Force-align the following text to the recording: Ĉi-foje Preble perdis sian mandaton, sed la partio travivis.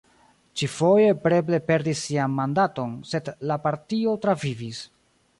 Ĉi-foje 0.59 1.09
Preble 1.25 1.59
perdis 1.67 1.99
sian 2.07 2.33
mandaton, 2.37 2.95
sed 3.11 3.29
la 3.51 3.59
partio 3.67 4.15
travivis. 4.25 4.81